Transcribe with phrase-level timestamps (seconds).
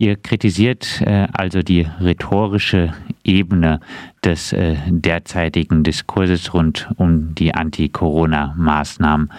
[0.00, 2.92] Ihr kritisiert äh, also die rhetorische
[3.24, 3.80] Ebene
[4.24, 9.32] des äh, derzeitigen Diskurses rund um die Anti-Corona-Maßnahmen.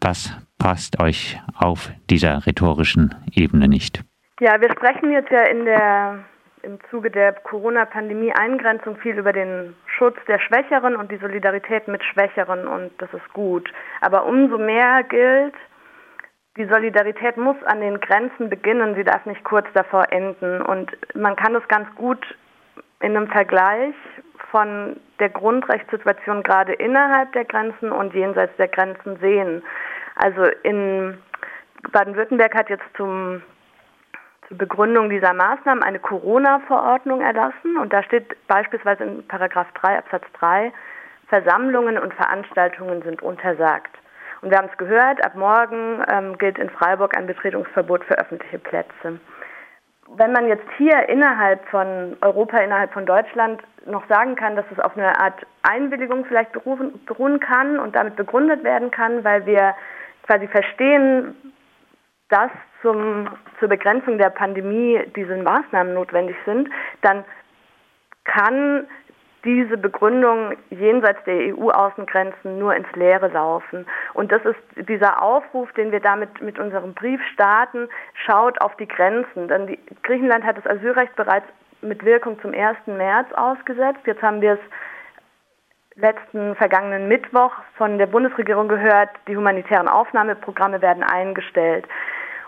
[0.00, 4.04] Was passt euch auf dieser rhetorischen Ebene nicht?
[4.40, 6.24] Ja, wir sprechen jetzt ja in der
[6.62, 12.02] im Zuge der Corona-Pandemie Eingrenzung viel über den Schutz der Schwächeren und die Solidarität mit
[12.02, 13.70] Schwächeren und das ist gut.
[14.00, 15.54] Aber umso mehr gilt,
[16.56, 20.62] die Solidarität muss an den Grenzen beginnen, sie darf nicht kurz davor enden.
[20.62, 22.24] Und man kann das ganz gut
[23.00, 23.94] in einem Vergleich
[24.50, 29.62] von der Grundrechtssituation gerade innerhalb der Grenzen und jenseits der Grenzen sehen.
[30.14, 31.18] Also in
[31.92, 33.42] Baden-Württemberg hat jetzt zum,
[34.48, 40.24] zur Begründung dieser Maßnahmen eine Corona-Verordnung erlassen und da steht beispielsweise in Paragraph 3 Absatz
[40.38, 40.72] 3,
[41.28, 43.94] Versammlungen und Veranstaltungen sind untersagt.
[44.42, 48.58] Und wir haben es gehört, ab morgen ähm, gilt in Freiburg ein Betretungsverbot für öffentliche
[48.58, 49.18] Plätze.
[50.08, 54.78] Wenn man jetzt hier innerhalb von Europa, innerhalb von Deutschland noch sagen kann, dass es
[54.78, 59.74] auf eine Art Einwilligung vielleicht berufen, beruhen kann und damit begründet werden kann, weil wir
[60.22, 61.34] quasi verstehen,
[62.28, 62.50] dass
[62.82, 63.28] zum,
[63.58, 66.68] zur Begrenzung der Pandemie diese Maßnahmen notwendig sind,
[67.02, 67.24] dann
[68.24, 68.86] kann
[69.46, 73.86] diese Begründung jenseits der EU-Außengrenzen nur ins Leere laufen.
[74.12, 77.88] Und das ist dieser Aufruf, den wir damit mit unserem Brief starten,
[78.26, 79.48] schaut auf die Grenzen.
[79.48, 81.46] Denn die, Griechenland hat das Asylrecht bereits
[81.80, 82.76] mit Wirkung zum 1.
[82.86, 84.00] März ausgesetzt.
[84.04, 84.60] Jetzt haben wir es
[85.94, 91.86] letzten vergangenen Mittwoch von der Bundesregierung gehört, die humanitären Aufnahmeprogramme werden eingestellt.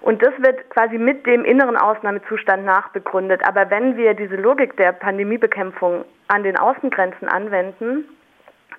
[0.01, 3.43] Und das wird quasi mit dem inneren Ausnahmezustand nachbegründet.
[3.47, 8.05] Aber wenn wir diese Logik der Pandemiebekämpfung an den Außengrenzen anwenden,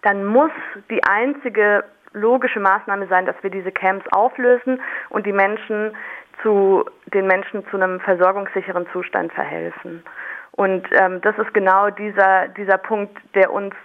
[0.02, 0.52] dann muss
[0.90, 5.96] die einzige logische Maßnahme sein, dass wir diese Camps auflösen und die Menschen
[6.42, 10.04] zu den Menschen zu einem versorgungssicheren Zustand verhelfen.
[10.52, 13.76] Und ähm, das ist genau dieser dieser Punkt, der uns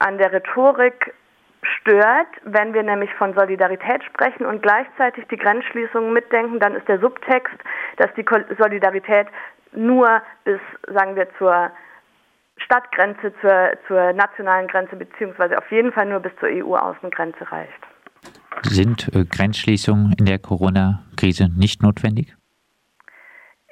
[0.00, 1.14] an der Rhetorik
[1.62, 6.98] stört, wenn wir nämlich von Solidarität sprechen und gleichzeitig die Grenzschließungen mitdenken, dann ist der
[7.00, 7.56] Subtext,
[7.96, 8.24] dass die
[8.58, 9.26] Solidarität
[9.72, 11.70] nur bis, sagen wir, zur
[12.56, 17.72] Stadtgrenze, zur, zur nationalen Grenze, beziehungsweise auf jeden Fall nur bis zur EU-Außengrenze reicht.
[18.62, 22.34] Sind äh, Grenzschließungen in der Corona-Krise nicht notwendig?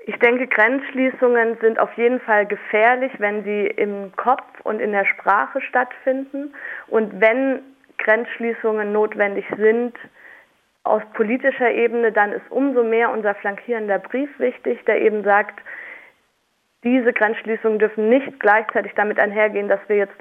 [0.06, 5.04] Ich denke, Grenzschließungen sind auf jeden Fall gefährlich, wenn sie im Kopf und in der
[5.04, 6.54] Sprache stattfinden.
[6.86, 7.60] Und wenn
[7.98, 9.94] Grenzschließungen notwendig sind
[10.84, 15.60] aus politischer Ebene, dann ist umso mehr unser flankierender Brief wichtig, der eben sagt,
[16.84, 20.16] diese Grenzschließungen dürfen nicht gleichzeitig damit einhergehen, dass wir jetzt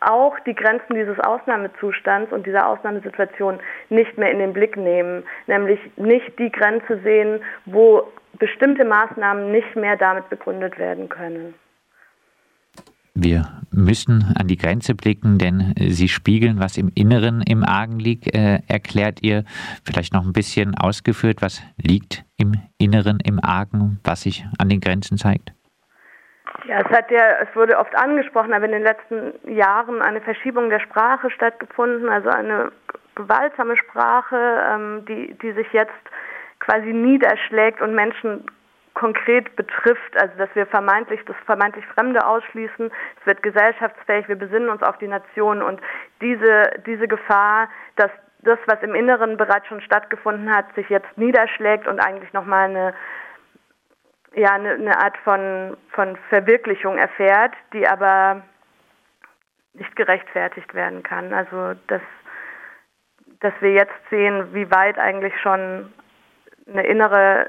[0.00, 3.60] auch die Grenzen dieses Ausnahmezustands und dieser Ausnahmesituation
[3.90, 9.76] nicht mehr in den Blick nehmen, nämlich nicht die Grenze sehen, wo bestimmte Maßnahmen nicht
[9.76, 11.54] mehr damit begründet werden können.
[13.14, 18.34] Wir müssen an die Grenze blicken, denn sie spiegeln, was im Inneren im Argen liegt.
[18.34, 19.44] Äh, erklärt ihr
[19.84, 24.80] vielleicht noch ein bisschen ausgeführt, was liegt im Inneren im Argen, was sich an den
[24.80, 25.52] Grenzen zeigt?
[26.66, 30.68] Ja, es hat ja, es wurde oft angesprochen, aber in den letzten Jahren eine Verschiebung
[30.68, 32.72] der Sprache stattgefunden, also eine
[33.14, 35.92] gewaltsame Sprache, ähm, die, die sich jetzt
[36.58, 38.44] quasi niederschlägt und Menschen
[39.00, 42.90] konkret betrifft, also dass wir vermeintlich das vermeintlich Fremde ausschließen,
[43.20, 45.80] es wird gesellschaftsfähig, wir besinnen uns auf die Nation und
[46.20, 48.10] diese, diese Gefahr, dass
[48.40, 52.94] das, was im Inneren bereits schon stattgefunden hat, sich jetzt niederschlägt und eigentlich nochmal eine,
[54.34, 58.42] ja, eine, eine Art von, von Verwirklichung erfährt, die aber
[59.72, 61.32] nicht gerechtfertigt werden kann.
[61.32, 62.02] Also dass,
[63.40, 65.90] dass wir jetzt sehen, wie weit eigentlich schon
[66.66, 67.48] eine innere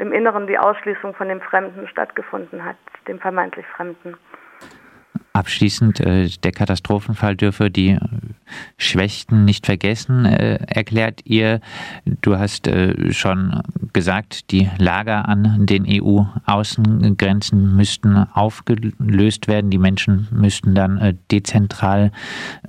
[0.00, 4.14] im Inneren die Ausschließung von dem Fremden stattgefunden hat, dem vermeintlich Fremden.
[5.32, 7.96] Abschließend, äh, der Katastrophenfall dürfe die
[8.78, 11.60] Schwächten nicht vergessen, äh, erklärt ihr.
[12.20, 13.62] Du hast äh, schon
[13.92, 19.70] gesagt, die Lager an den EU-Außengrenzen müssten aufgelöst werden.
[19.70, 22.12] Die Menschen müssten dann dezentral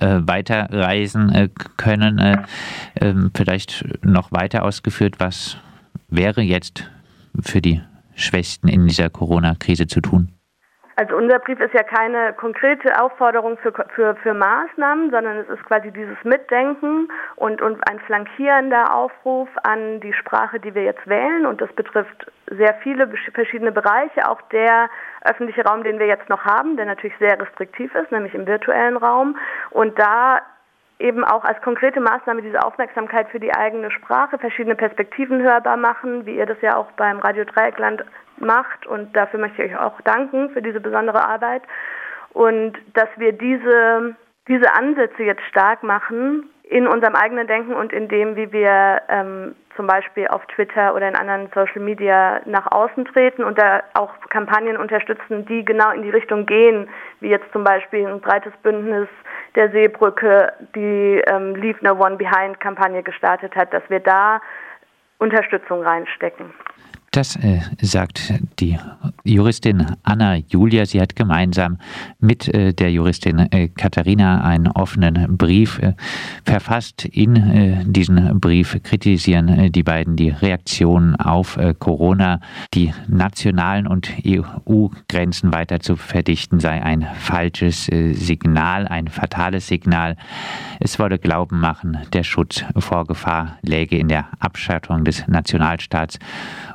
[0.00, 2.44] weiterreisen können.
[2.96, 5.58] Ähm, vielleicht noch weiter ausgeführt, was
[6.08, 6.90] wäre jetzt
[7.40, 7.80] für die
[8.14, 10.28] Schwächsten in dieser Corona-Krise zu tun?
[10.96, 15.64] Also unser Brief ist ja keine konkrete Aufforderung für, für, für Maßnahmen, sondern es ist
[15.64, 21.46] quasi dieses Mitdenken und, und ein flankierender Aufruf an die Sprache, die wir jetzt wählen.
[21.46, 24.90] Und das betrifft sehr viele verschiedene Bereiche, auch der
[25.24, 28.98] öffentliche Raum, den wir jetzt noch haben, der natürlich sehr restriktiv ist, nämlich im virtuellen
[28.98, 29.36] Raum.
[29.70, 30.42] Und da
[31.02, 36.24] eben auch als konkrete Maßnahme diese Aufmerksamkeit für die eigene Sprache, verschiedene Perspektiven hörbar machen,
[36.24, 38.04] wie ihr das ja auch beim Radio Dreieckland
[38.38, 38.86] macht.
[38.86, 41.62] Und dafür möchte ich euch auch danken für diese besondere Arbeit.
[42.32, 44.16] Und dass wir diese,
[44.48, 49.54] diese Ansätze jetzt stark machen in unserem eigenen Denken und in dem, wie wir ähm,
[49.76, 54.10] zum Beispiel auf Twitter oder in anderen Social Media nach außen treten und da auch
[54.30, 56.88] Kampagnen unterstützen, die genau in die Richtung gehen,
[57.20, 59.08] wie jetzt zum Beispiel ein breites Bündnis
[59.54, 64.40] der Seebrücke, die ähm, Leave No One Behind Kampagne gestartet hat, dass wir da
[65.18, 66.52] Unterstützung reinstecken.
[67.12, 68.78] Das äh, sagt die
[69.22, 70.86] Juristin Anna Julia.
[70.86, 71.76] Sie hat gemeinsam
[72.20, 75.92] mit äh, der Juristin äh, Katharina einen offenen Brief äh,
[76.46, 77.04] verfasst.
[77.04, 82.40] In äh, diesem Brief kritisieren äh, die beiden die Reaktionen auf Corona.
[82.72, 90.16] Die nationalen und EU-Grenzen weiter zu verdichten sei ein falsches Signal, ein fatales Signal.
[90.80, 96.18] Es wolle Glauben machen, der Schutz vor Gefahr läge in der Abschattung des Nationalstaats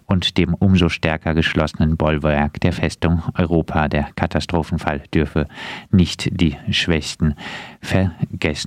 [0.08, 3.88] und dem umso stärker geschlossenen Bollwerk der Festung Europa.
[3.88, 5.48] Der Katastrophenfall dürfe
[5.92, 7.36] nicht die Schwächsten
[7.82, 8.66] vergessen.